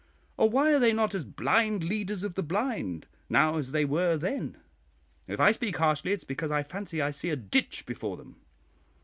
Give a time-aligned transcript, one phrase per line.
[0.35, 4.17] or why are they not as 'blind leaders of the blind' now as they were
[4.17, 4.57] then?
[5.27, 8.37] If I speak harshly, it is because I fancy I see a ditch before them.